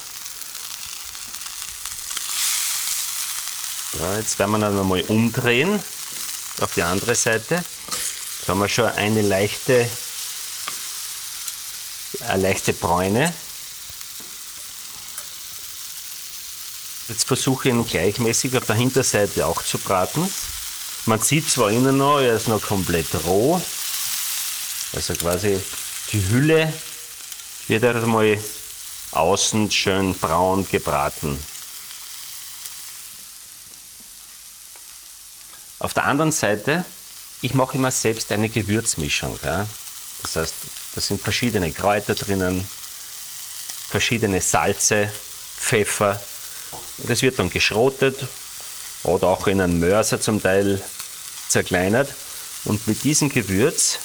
Ja, 4.00 4.18
jetzt 4.18 4.40
werden 4.40 4.52
wir 4.52 4.60
dann 4.60 4.80
einmal 4.80 5.02
umdrehen 5.02 5.80
auf 6.62 6.74
die 6.76 6.84
andere 6.84 7.16
Seite. 7.16 7.64
Da 8.46 8.54
haben 8.54 8.60
wir 8.60 8.70
schon 8.70 8.86
eine 8.86 9.22
leichte, 9.22 9.90
eine 12.28 12.44
leichte 12.44 12.74
Bräune. 12.74 13.34
Jetzt 17.08 17.26
versuche 17.26 17.70
ich 17.70 17.74
ihn 17.74 17.86
gleichmäßig 17.86 18.58
auf 18.58 18.66
der 18.66 18.76
Hinterseite 18.76 19.46
auch 19.46 19.64
zu 19.64 19.78
braten. 19.78 20.30
Man 21.06 21.22
sieht 21.22 21.50
zwar 21.50 21.72
innen 21.72 21.98
noch, 21.98 22.20
er 22.20 22.36
ist 22.36 22.50
noch 22.50 22.62
komplett 22.62 23.08
roh. 23.26 23.62
Also 24.94 25.14
quasi 25.14 25.60
die 26.12 26.30
Hülle 26.30 26.74
wird 27.68 27.84
er 27.84 28.06
mal 28.06 28.38
außen 29.12 29.72
schön 29.72 30.18
braun 30.18 30.68
gebraten. 30.70 31.38
Auf 35.80 35.94
der 35.94 36.06
anderen 36.06 36.32
Seite, 36.32 36.84
ich 37.42 37.54
mache 37.54 37.78
immer 37.78 37.92
selbst 37.92 38.32
eine 38.32 38.50
Gewürzmischung. 38.50 39.40
Ja? 39.44 39.68
Das 40.24 40.36
heißt, 40.36 40.54
da 40.96 41.02
sind 41.02 41.22
verschiedene 41.22 41.72
Kräuter 41.72 42.16
drinnen, 42.16 42.68
verschiedene 43.90 44.42
Salze, 44.42 45.12
Pfeffer. 45.58 46.20
Das 47.00 47.22
wird 47.22 47.40
dann 47.40 47.50
geschrotet 47.50 48.18
oder 49.04 49.28
auch 49.28 49.48
in 49.48 49.62
einen 49.62 49.80
Mörser 49.80 50.20
zum 50.20 50.42
Teil 50.42 50.82
zerkleinert. 51.48 52.10
Und 52.66 52.88
mit 52.88 53.04
diesem 53.04 53.30
Gewürz 53.30 54.00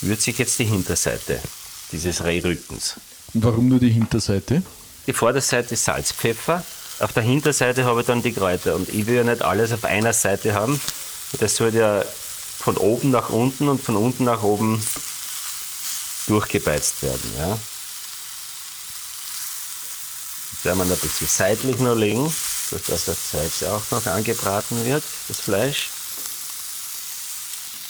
würze 0.00 0.30
ich 0.30 0.38
jetzt 0.38 0.58
die 0.58 0.64
Hinterseite 0.64 1.40
dieses 1.92 2.24
Rehrückens. 2.24 2.94
Und 3.32 3.44
warum 3.44 3.68
nur 3.68 3.78
die 3.78 3.90
Hinterseite? 3.90 4.62
Die 5.06 5.12
Vorderseite 5.12 5.74
ist 5.74 5.84
Salz, 5.84 6.12
Pfeffer. 6.12 6.64
Auf 7.00 7.12
der 7.12 7.22
Hinterseite 7.22 7.84
habe 7.84 8.00
ich 8.00 8.06
dann 8.06 8.22
die 8.22 8.32
Kräuter. 8.32 8.74
Und 8.74 8.88
ich 8.88 9.06
will 9.06 9.16
ja 9.16 9.24
nicht 9.24 9.42
alles 9.42 9.72
auf 9.72 9.84
einer 9.84 10.12
Seite 10.12 10.54
haben. 10.54 10.80
Das 11.40 11.56
soll 11.56 11.74
ja 11.74 12.04
von 12.58 12.76
oben 12.76 13.10
nach 13.10 13.30
unten 13.30 13.68
und 13.68 13.82
von 13.82 13.96
unten 13.96 14.24
nach 14.24 14.42
oben 14.42 14.82
durchgebeizt 16.28 17.02
werden. 17.02 17.32
Ja. 17.38 17.58
Werden 20.64 20.78
wir 20.78 20.84
ein 20.84 20.98
bisschen 20.98 21.28
seitlich 21.28 21.78
noch 21.78 21.94
legen, 21.94 22.34
dass 22.70 23.04
das 23.04 23.30
Salz 23.32 23.62
auch 23.64 23.82
noch 23.90 24.06
angebraten 24.06 24.82
wird, 24.86 25.02
das 25.28 25.40
Fleisch. 25.40 25.90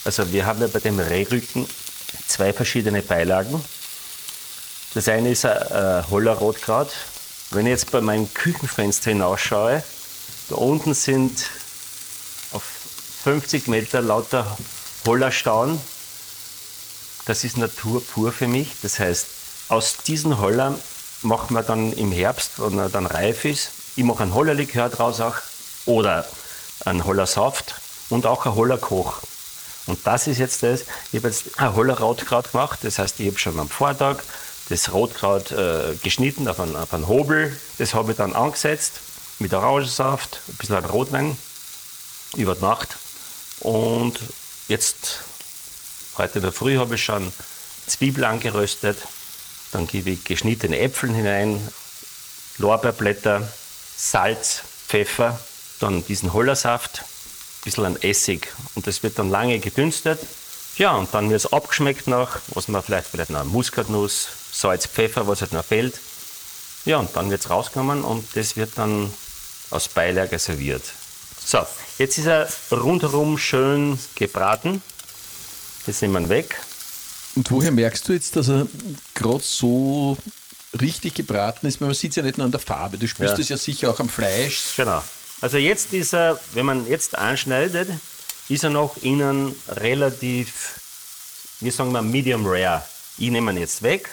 Also 0.05 0.31
wir 0.33 0.45
haben 0.45 0.61
ja 0.61 0.67
bei 0.67 0.81
dem 0.81 0.99
Rehrücken 0.99 1.69
zwei 2.27 2.53
verschiedene 2.53 3.01
Beilagen. 3.01 3.65
Das 4.95 5.09
eine 5.09 5.31
ist 5.31 5.45
ein 5.45 5.57
äh, 5.71 6.03
Holler. 6.11 6.41
Wenn 7.51 7.67
ich 7.67 7.71
jetzt 7.71 7.91
bei 7.93 8.01
meinem 8.01 8.33
Küchenfenster 8.35 9.13
hinausschaue, 9.13 9.83
da 10.49 10.55
unten 10.57 10.95
sind 10.95 11.47
auf 12.53 12.65
50 13.23 13.69
Meter 13.69 14.03
lauter 14.03 14.59
Hollerstauden. 15.07 15.81
Das 17.27 17.45
ist 17.45 17.57
Natur 17.57 18.05
pur 18.05 18.33
für 18.33 18.49
mich. 18.49 18.73
Das 18.83 18.99
heißt, 18.99 19.27
aus 19.69 19.97
diesen 20.07 20.39
Hollern 20.39 20.79
machen 21.25 21.55
wir 21.55 21.63
dann 21.63 21.93
im 21.93 22.13
Herbst, 22.13 22.53
wenn 22.59 22.79
er 22.79 22.89
dann 22.89 23.07
reif 23.07 23.45
ist, 23.45 23.71
ich 23.97 24.05
mache 24.05 24.23
einen 24.23 24.35
Hollerlikör 24.35 24.89
draus 24.89 25.21
auch 25.21 25.37
oder 25.87 26.27
einen 26.85 27.05
Hollersaft 27.05 27.77
und 28.11 28.27
auch 28.27 28.47
einen 28.47 28.55
Hollerkoch. 28.55 29.21
Und 29.87 30.07
das 30.07 30.27
ist 30.27 30.39
jetzt 30.39 30.63
das, 30.63 30.83
ich 31.13 31.19
habe 31.19 31.29
jetzt 31.29 31.59
ein 31.59 31.75
Holler 31.75 31.99
Rotkraut 31.99 32.53
gemacht, 32.53 32.81
das 32.83 32.99
heißt, 32.99 33.21
ich 33.21 33.29
habe 33.29 33.39
schon 33.39 33.59
am 33.59 33.69
Vortag 33.69 34.19
das 34.69 34.93
Rotkraut 34.93 35.53
äh, 35.53 35.95
geschnitten 36.03 36.49
auf 36.49 36.59
einen, 36.59 36.75
auf 36.75 36.95
einen 36.95 37.07
Hobel, 37.07 37.59
das 37.79 37.95
habe 37.95 38.13
ich 38.13 38.17
dann 38.17 38.35
angesetzt 38.35 39.01
mit 39.39 39.53
Orangensaft, 39.53 40.41
ein 40.49 40.55
bisschen 40.55 40.85
Rotwein 40.85 41.37
über 42.37 42.55
Nacht. 42.57 42.97
Und 43.61 44.19
jetzt, 44.69 45.21
heute 46.17 46.39
in 46.39 46.43
der 46.43 46.53
Früh 46.53 46.79
habe 46.79 46.95
ich 46.95 47.05
schon 47.05 47.33
Zwiebel 47.87 48.25
angeröstet, 48.25 48.99
dann 49.75 49.87
gebe 49.87 50.11
ich 50.11 50.25
geschnittene 50.25 50.79
Äpfel 50.79 51.13
hinein, 51.13 51.61
Lorbeerblätter, 52.59 53.47
Salz, 53.97 54.63
Pfeffer, 54.87 55.39
dann 55.81 56.07
diesen 56.07 56.33
Hollersaft, 56.33 57.01
ein 57.01 57.65
bisschen 57.65 57.85
an 57.85 57.97
Essig 57.97 58.49
und 58.75 58.87
das 58.87 59.03
wird 59.03 59.19
dann 59.19 59.31
lange 59.31 59.59
gedünstet. 59.59 60.21
Ja, 60.77 60.93
und 60.93 61.13
dann 61.13 61.31
wird 61.31 61.45
es 61.45 61.53
abgeschmeckt 61.53 62.07
nach, 62.07 62.39
was 62.49 62.69
man 62.69 62.83
vielleicht, 62.83 63.09
vielleicht 63.09 63.31
noch 63.31 63.45
Muskatnuss, 63.45 64.29
Salz, 64.53 64.87
Pfeffer, 64.87 65.27
was 65.27 65.41
halt 65.41 65.53
noch 65.53 65.65
fehlt. 65.65 65.99
Ja, 66.85 66.99
und 66.99 67.15
dann 67.17 67.31
wird 67.31 67.41
es 67.41 67.51
rausgenommen 67.51 68.05
und 68.05 68.25
das 68.35 68.57
wird 68.57 68.77
dann 68.77 69.13
aus 69.71 69.89
Beilage 69.89 70.39
serviert. 70.39 70.83
So, 71.45 71.67
jetzt 71.99 72.19
ist 72.19 72.27
er 72.27 72.49
rundherum 72.71 73.39
schön 73.39 73.99
gebraten. 74.15 74.83
Das 75.87 76.01
nehmen 76.01 76.25
wir 76.25 76.29
weg. 76.29 76.57
Und 77.37 77.51
woher 77.51 77.71
merkst 77.73 78.09
du 78.09 78.13
jetzt, 78.13 78.37
dass 78.37 78.49
er 78.49 78.67
gerade 79.15 79.43
so 79.43 80.17
richtig 80.81 81.15
gebraten 81.15 81.67
ist? 81.67 81.81
Man 81.81 81.93
sieht 81.95 82.11
es 82.11 82.17
ja 82.17 82.23
nicht 82.23 82.39
nur 82.39 82.45
an 82.45 82.51
der 82.53 82.61
Farbe, 82.61 82.97
du 82.99 83.09
spürst 83.09 83.35
Ja. 83.39 83.41
es 83.43 83.49
ja 83.49 83.57
sicher 83.57 83.91
auch 83.91 84.01
am 84.01 84.09
Fleisch. 84.09 84.75
Genau. 84.77 85.03
Also 85.41 85.59
jetzt 85.59 85.93
ist 85.93 86.15
er, 86.15 86.41
wenn 86.53 86.65
man 86.67 86.89
jetzt 86.89 87.19
anschneidet, 87.19 87.89
ist 88.49 88.65
er 88.65 88.71
noch 88.71 88.97
innen 89.03 89.55
relativ, 89.69 90.81
wie 91.61 91.71
sagen 91.71 91.93
wir, 91.93 92.03
medium 92.03 92.47
rare. 92.47 92.83
Ich 93.19 93.31
nehme 93.31 93.51
ihn 93.53 93.59
jetzt 93.59 93.83
weg 93.83 94.11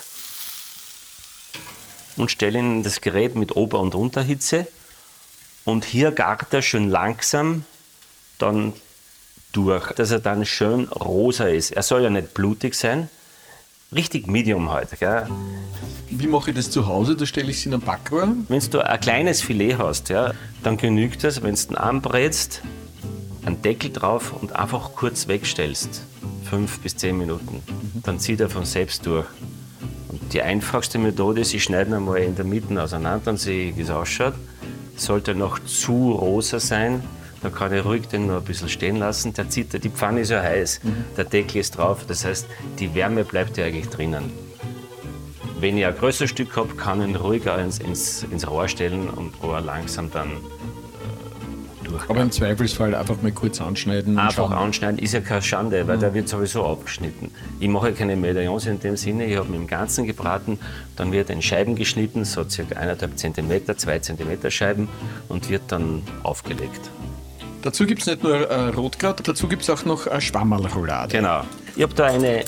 und 2.18 2.32
stelle 2.32 2.60
ihn 2.60 2.78
in 2.78 2.84
das 2.84 3.02
Gerät 3.02 3.36
mit 3.36 3.56
Ober- 3.56 3.80
und 3.80 3.96
Unterhitze. 3.96 4.68
Und 5.64 5.86
hier 5.86 6.12
gart 6.12 6.54
er 6.54 6.62
schön 6.62 6.90
langsam 6.90 7.66
dann 8.40 8.74
durch, 9.52 9.92
dass 9.94 10.12
er 10.12 10.20
dann 10.20 10.46
schön 10.46 10.86
rosa 10.88 11.46
ist. 11.46 11.72
Er 11.72 11.84
soll 11.84 12.04
ja 12.04 12.10
nicht 12.10 12.34
blutig 12.34 12.76
sein. 12.76 13.10
Richtig 13.94 14.28
medium 14.28 14.72
halt. 14.72 14.98
Gell? 15.00 15.28
Wie 16.10 16.28
mache 16.28 16.52
ich 16.52 16.56
das 16.56 16.72
zu 16.72 16.88
Hause? 16.88 17.16
Da 17.16 17.26
stelle 17.26 17.52
ich 17.52 17.58
es 17.58 17.66
in 17.66 17.74
einen 17.74 17.82
Backrohr. 17.82 18.30
Wenn 18.48 18.62
du 18.72 18.80
ein 18.80 19.00
kleines 19.00 19.42
Filet 19.42 19.78
hast, 19.78 20.10
ja, 20.10 20.34
dann 20.64 20.78
genügt 20.78 21.24
es, 21.24 21.42
wenn 21.44 21.56
du 21.56 21.76
anbrätst, 21.76 22.62
einen 23.46 23.62
Deckel 23.62 23.92
drauf 23.92 24.34
und 24.34 24.56
einfach 24.56 24.94
kurz 24.94 25.28
wegstellst. 25.28 26.04
Fünf 26.50 26.80
bis 26.80 26.96
zehn 26.96 27.18
Minuten. 27.18 27.62
Dann 28.04 28.20
zieht 28.20 28.40
er 28.40 28.50
von 28.50 28.66
selbst 28.66 29.06
durch. 29.06 29.26
Und 30.10 30.34
die 30.34 30.42
einfachste 30.42 30.98
Methode 30.98 31.42
ist, 31.42 31.54
ich 31.54 31.64
schneide 31.64 31.92
ihn 31.92 31.96
einmal 31.96 32.20
in 32.20 32.36
der 32.36 32.46
Mitte 32.46 32.82
auseinander, 32.82 33.22
dann 33.26 33.38
sehe 33.38 33.76
wie 33.76 33.82
es 33.82 33.90
ausschaut. 33.90 34.34
Sollte 34.96 35.34
noch 35.34 35.60
zu 35.60 36.12
rosa 36.12 36.60
sein, 36.60 37.04
dann 37.42 37.54
kann 37.54 37.74
ich 37.74 37.84
ruhig 37.84 38.08
den 38.08 38.28
noch 38.28 38.38
ein 38.38 38.44
bisschen 38.44 38.70
stehen 38.70 38.98
lassen. 38.98 39.34
Der 39.34 39.50
zieht, 39.50 39.84
die 39.84 39.90
Pfanne 39.90 40.22
ist 40.22 40.30
ja 40.30 40.42
heiß, 40.42 40.82
der 41.18 41.26
Deckel 41.26 41.62
ist 41.62 41.78
drauf, 41.78 42.06
das 42.08 42.26
heißt, 42.26 42.48
die 42.80 42.94
Wärme 42.94 43.24
bleibt 43.24 43.58
ja 43.58 43.66
eigentlich 43.66 43.90
drinnen. 43.90 44.32
Wenn 45.60 45.78
ich 45.78 45.86
ein 45.86 45.96
größeres 45.96 46.32
Stück 46.32 46.56
habe, 46.58 46.74
kann 46.76 47.02
ich 47.02 47.10
ihn 47.10 47.16
ruhig 47.16 47.48
auch 47.48 47.60
ins, 47.60 47.78
ins, 47.78 48.24
ins 48.24 48.50
Rohr 48.50 48.68
stellen 48.68 49.10
und 49.10 49.42
Rohr 49.44 49.62
langsam 49.62 50.10
dann 50.10 50.32
äh, 50.32 51.88
durch. 51.88 52.10
Aber 52.10 52.20
im 52.20 52.32
Zweifelsfall 52.32 52.96
einfach 52.96 53.22
mal 53.22 53.32
kurz 53.32 53.62
anschneiden. 53.62 54.18
Einfach 54.18 54.50
schauen. 54.50 54.54
anschneiden 54.54 54.98
ist 54.98 55.14
ja 55.14 55.22
keine 55.22 55.44
Schande, 55.44 55.88
weil 55.88 56.00
der 56.00 56.16
wird 56.16 56.30
sowieso 56.30 56.66
abgeschnitten. 56.66 57.30
Ich 57.60 57.68
mache 57.68 57.94
keine 57.94 58.16
Medaillons 58.16 58.66
in 58.66 58.80
dem 58.80 58.98
Sinne, 58.98 59.26
ich 59.26 59.38
habe 59.38 59.50
ihn 59.50 59.54
im 59.54 59.68
Ganzen 59.68 60.08
gebraten, 60.08 60.58
dann 60.96 61.12
wird 61.12 61.30
in 61.30 61.44
Scheiben 61.44 61.76
geschnitten, 61.76 62.26
so 62.26 62.44
circa 62.50 62.80
1,5 62.80 63.16
cm, 63.16 63.78
2 63.78 64.00
cm 64.00 64.50
Scheiben 64.50 64.90
und 65.30 65.48
wird 65.52 65.62
dann 65.68 66.02
aufgelegt. 66.24 66.90
Dazu 67.62 67.86
gibt 67.86 68.02
es 68.02 68.08
nicht 68.08 68.24
nur 68.24 68.50
äh, 68.50 68.70
Rotkraut, 68.70 69.28
dazu 69.28 69.48
gibt 69.48 69.62
es 69.62 69.70
auch 69.70 69.86
noch 69.86 70.08
äh, 70.08 70.20
Schwammerlroulade. 70.20 71.16
Genau. 71.16 71.44
Ich 71.76 71.84
habe 71.84 71.94
da 71.94 72.06
eine 72.06 72.44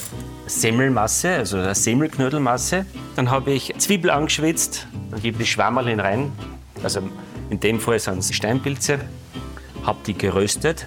Semmelmasse, 0.46 1.36
also 1.36 1.58
eine 1.58 1.74
Semmelknödelmasse. 1.74 2.84
Dann 3.14 3.30
habe 3.30 3.52
ich 3.52 3.72
Zwiebel 3.78 4.10
angeschwitzt, 4.10 4.88
dann 5.10 5.22
gebe 5.22 5.36
ich 5.36 5.46
die 5.46 5.52
Schwammerlin 5.52 6.00
rein. 6.00 6.32
Also 6.82 7.00
in 7.48 7.60
dem 7.60 7.78
Fall 7.78 8.00
sind 8.00 8.18
es 8.18 8.34
Steinpilze. 8.34 8.98
Habe 9.84 9.98
die 10.04 10.14
geröstet. 10.14 10.86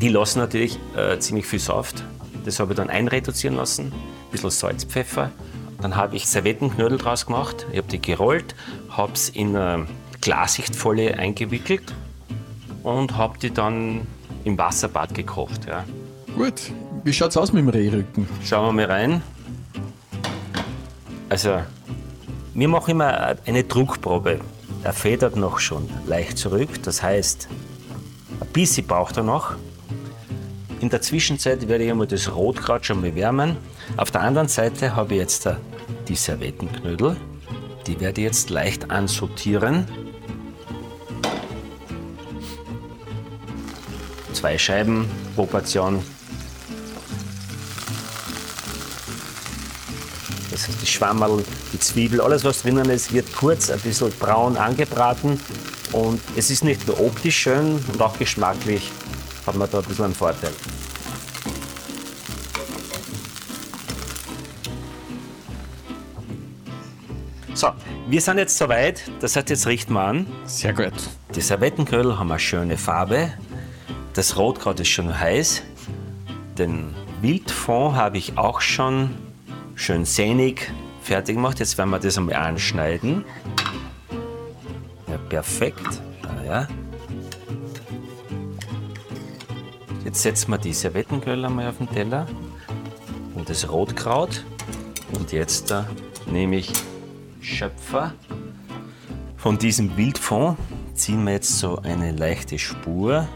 Die 0.00 0.08
lassen 0.08 0.40
natürlich 0.40 0.78
äh, 0.94 1.18
ziemlich 1.18 1.46
viel 1.46 1.60
Saft. 1.60 2.04
Das 2.44 2.60
habe 2.60 2.72
ich 2.72 2.76
dann 2.76 2.90
einreduzieren 2.90 3.56
lassen. 3.56 3.86
Ein 3.86 4.30
bisschen 4.32 4.50
Salz, 4.50 4.84
Pfeffer. 4.84 5.30
Dann 5.80 5.96
habe 5.96 6.16
ich 6.16 6.26
Servettenknödel 6.26 6.98
draus 6.98 7.24
gemacht. 7.24 7.66
Ich 7.72 7.78
habe 7.78 7.88
die 7.88 8.02
gerollt, 8.02 8.54
habe 8.90 9.12
es 9.14 9.30
in 9.30 9.56
eine 9.56 9.86
Glassichtfolie 10.20 11.16
eingewickelt 11.16 11.94
und 12.82 13.16
habe 13.16 13.38
die 13.38 13.50
dann 13.50 14.06
im 14.44 14.58
Wasserbad 14.58 15.14
gekocht. 15.14 15.66
Ja. 15.66 15.84
Gut, 16.36 16.72
wie 17.04 17.12
schaut's 17.12 17.36
aus 17.36 17.52
mit 17.52 17.62
dem 17.62 17.68
Rehrücken? 17.68 18.28
Schauen 18.44 18.66
wir 18.76 18.86
mal 18.86 18.92
rein. 18.92 19.22
Also, 21.28 21.60
wir 22.54 22.68
machen 22.68 22.90
immer 22.90 23.36
eine 23.46 23.64
Druckprobe. 23.64 24.40
Er 24.84 24.92
federt 24.92 25.36
noch 25.36 25.58
schon 25.58 25.88
leicht 26.06 26.36
zurück, 26.38 26.82
das 26.82 27.02
heißt, 27.02 27.48
ein 28.40 28.48
bisschen 28.48 28.86
braucht 28.86 29.16
er 29.16 29.22
noch. 29.22 29.54
In 30.80 30.88
der 30.90 31.00
Zwischenzeit 31.00 31.68
werde 31.68 31.84
ich 31.84 31.90
einmal 31.90 32.08
das 32.08 32.34
Rotkraut 32.34 32.84
schon 32.84 33.00
mal 33.00 33.14
wärmen. 33.14 33.56
Auf 33.96 34.10
der 34.10 34.22
anderen 34.22 34.48
Seite 34.48 34.96
habe 34.96 35.14
ich 35.14 35.20
jetzt 35.20 35.48
die 36.08 36.16
Servettenknödel. 36.16 37.16
Die 37.86 38.00
werde 38.00 38.20
ich 38.20 38.26
jetzt 38.26 38.50
leicht 38.50 38.90
ansortieren. 38.90 39.86
Zwei 44.42 44.58
Scheiben 44.58 45.08
pro 45.36 45.46
Portion. 45.46 46.02
Das 50.50 50.66
heißt, 50.66 50.82
die 50.82 50.86
Schwammerl, 50.86 51.44
die 51.72 51.78
Zwiebel, 51.78 52.20
alles 52.20 52.42
was 52.42 52.62
drinnen 52.62 52.90
ist, 52.90 53.12
wird 53.12 53.32
kurz 53.36 53.70
ein 53.70 53.78
bisschen 53.78 54.10
braun 54.18 54.56
angebraten. 54.56 55.38
Und 55.92 56.20
es 56.34 56.50
ist 56.50 56.64
nicht 56.64 56.88
nur 56.88 56.98
optisch 56.98 57.36
schön 57.36 57.78
und 57.92 58.02
auch 58.02 58.18
geschmacklich 58.18 58.90
hat 59.46 59.54
man 59.54 59.70
da 59.70 59.78
ein 59.78 59.84
bisschen 59.84 60.06
einen 60.06 60.14
Vorteil. 60.14 60.50
So, 67.54 67.68
wir 68.08 68.20
sind 68.20 68.38
jetzt 68.38 68.58
soweit. 68.58 69.08
Das 69.20 69.36
heißt, 69.36 69.50
jetzt 69.50 69.68
richten 69.68 69.92
wir 69.92 70.00
an. 70.00 70.26
Sehr 70.46 70.72
gut. 70.72 70.94
Die 71.36 71.40
Servettenknödel 71.40 72.18
haben 72.18 72.32
eine 72.32 72.40
schöne 72.40 72.76
Farbe. 72.76 73.34
Das 74.14 74.36
Rotkraut 74.36 74.78
ist 74.78 74.88
schon 74.88 75.18
heiß. 75.18 75.62
Den 76.58 76.94
Wildfond 77.22 77.96
habe 77.96 78.18
ich 78.18 78.36
auch 78.36 78.60
schon 78.60 79.10
schön 79.74 80.04
sehnig 80.04 80.70
fertig 81.02 81.36
gemacht. 81.36 81.58
Jetzt 81.60 81.78
werden 81.78 81.90
wir 81.90 81.98
das 81.98 82.18
einmal 82.18 82.34
anschneiden. 82.34 83.24
Ja, 85.08 85.16
perfekt. 85.30 86.02
Ah, 86.24 86.44
ja. 86.44 86.68
Jetzt 90.04 90.22
setzen 90.22 90.50
wir 90.50 90.58
die 90.58 90.74
Servettenknödel 90.74 91.46
einmal 91.46 91.68
auf 91.68 91.78
den 91.78 91.88
Teller 91.88 92.26
und 93.34 93.48
das 93.48 93.70
Rotkraut. 93.70 94.44
Und 95.12 95.32
jetzt 95.32 95.70
da 95.70 95.88
nehme 96.26 96.56
ich 96.56 96.70
Schöpfer. 97.40 98.12
Von 99.38 99.58
diesem 99.58 99.96
Wildfond 99.96 100.58
ziehen 100.94 101.24
wir 101.24 101.32
jetzt 101.32 101.58
so 101.58 101.78
eine 101.78 102.12
leichte 102.12 102.58
Spur. 102.58 103.26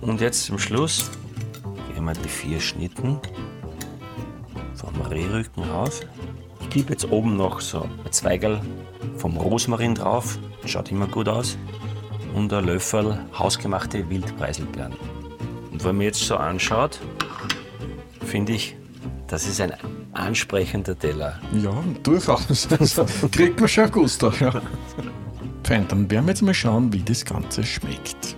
Und 0.00 0.20
jetzt 0.20 0.44
zum 0.44 0.58
Schluss 0.58 1.10
gehen 1.92 2.04
wir 2.04 2.14
die 2.14 2.28
vier 2.28 2.60
Schnitten 2.60 3.18
vom 4.74 5.00
Rehrücken 5.02 5.64
rauf. 5.64 6.00
Ich 6.62 6.70
gebe 6.70 6.92
jetzt 6.92 7.10
oben 7.10 7.36
noch 7.36 7.60
so 7.60 7.82
ein 7.82 8.12
Zweigerl 8.12 8.60
vom 9.16 9.36
Rosmarin 9.36 9.94
drauf. 9.94 10.38
Schaut 10.64 10.90
immer 10.90 11.06
gut 11.06 11.28
aus. 11.28 11.58
Und 12.34 12.52
ein 12.52 12.64
Löffel 12.64 13.18
hausgemachte 13.36 14.08
Wildpreiselbeeren. 14.08 14.94
Und 15.72 15.84
wenn 15.84 15.96
man 15.96 16.06
jetzt 16.06 16.20
so 16.20 16.36
anschaut, 16.36 17.00
finde 18.24 18.52
ich, 18.52 18.76
das 19.26 19.46
ist 19.46 19.60
ein 19.60 19.74
ansprechender 20.12 20.98
Teller. 20.98 21.38
Ja, 21.52 21.72
durchaus. 22.02 22.68
Also, 22.70 23.06
kriegt 23.30 23.60
man 23.60 23.68
schon 23.68 23.90
Gusto. 23.90 24.32
Ja. 24.40 24.60
Fein, 25.64 25.86
dann 25.88 26.10
werden 26.10 26.26
wir 26.26 26.30
jetzt 26.30 26.42
mal 26.42 26.54
schauen, 26.54 26.92
wie 26.92 27.02
das 27.02 27.24
Ganze 27.24 27.64
schmeckt. 27.64 28.36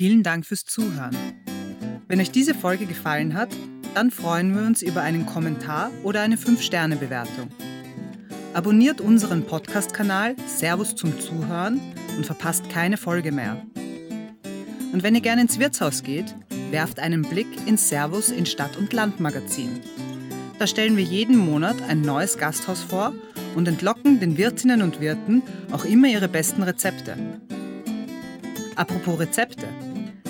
Vielen 0.00 0.22
Dank 0.22 0.46
fürs 0.46 0.64
Zuhören. 0.64 1.14
Wenn 2.08 2.22
euch 2.22 2.30
diese 2.30 2.54
Folge 2.54 2.86
gefallen 2.86 3.34
hat, 3.34 3.50
dann 3.92 4.10
freuen 4.10 4.56
wir 4.56 4.62
uns 4.62 4.80
über 4.80 5.02
einen 5.02 5.26
Kommentar 5.26 5.90
oder 6.02 6.22
eine 6.22 6.36
5-Sterne-Bewertung. 6.36 7.50
Abonniert 8.54 9.02
unseren 9.02 9.44
Podcast-Kanal 9.44 10.36
Servus 10.46 10.96
zum 10.96 11.20
Zuhören 11.20 11.82
und 12.16 12.24
verpasst 12.24 12.70
keine 12.70 12.96
Folge 12.96 13.30
mehr. 13.30 13.60
Und 14.94 15.02
wenn 15.02 15.14
ihr 15.14 15.20
gerne 15.20 15.42
ins 15.42 15.58
Wirtshaus 15.58 16.02
geht, 16.02 16.34
werft 16.70 16.98
einen 16.98 17.20
Blick 17.20 17.48
ins 17.66 17.90
Servus 17.90 18.30
in 18.30 18.46
Stadt- 18.46 18.78
und 18.78 18.94
Landmagazin. 18.94 19.80
Da 20.58 20.66
stellen 20.66 20.96
wir 20.96 21.04
jeden 21.04 21.36
Monat 21.36 21.76
ein 21.90 22.00
neues 22.00 22.38
Gasthaus 22.38 22.82
vor 22.82 23.12
und 23.54 23.68
entlocken 23.68 24.18
den 24.18 24.38
Wirtinnen 24.38 24.80
und 24.80 25.02
Wirten 25.02 25.42
auch 25.70 25.84
immer 25.84 26.08
ihre 26.08 26.28
besten 26.28 26.62
Rezepte. 26.62 27.18
Apropos 28.76 29.18
Rezepte. 29.18 29.68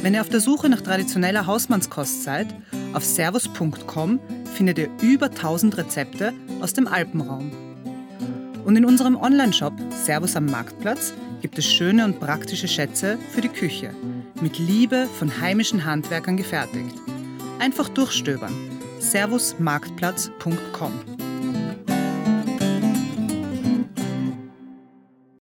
Wenn 0.02 0.14
ihr 0.14 0.22
auf 0.22 0.30
der 0.30 0.40
Suche 0.40 0.70
nach 0.70 0.80
traditioneller 0.80 1.46
Hausmannskost 1.46 2.22
seid, 2.22 2.54
auf 2.94 3.04
servus.com 3.04 4.18
findet 4.54 4.78
ihr 4.78 4.88
über 5.02 5.26
1000 5.26 5.76
Rezepte 5.76 6.32
aus 6.60 6.72
dem 6.72 6.88
Alpenraum. 6.88 7.52
Und 8.64 8.76
in 8.76 8.86
unserem 8.86 9.16
Onlineshop 9.16 9.74
Servus 10.04 10.36
am 10.36 10.46
Marktplatz 10.46 11.12
gibt 11.42 11.58
es 11.58 11.66
schöne 11.66 12.04
und 12.04 12.18
praktische 12.18 12.68
Schätze 12.68 13.18
für 13.30 13.42
die 13.42 13.48
Küche, 13.48 13.90
mit 14.40 14.58
Liebe 14.58 15.06
von 15.18 15.40
heimischen 15.40 15.84
Handwerkern 15.84 16.38
gefertigt. 16.38 16.96
Einfach 17.58 17.90
durchstöbern. 17.90 18.54
servusmarktplatz.com 19.00 21.19